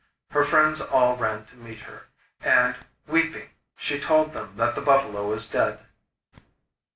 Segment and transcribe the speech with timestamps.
[0.31, 2.07] Her friends all ran to meet her,
[2.41, 5.79] and, weeping, she told them that the buffalo was dead.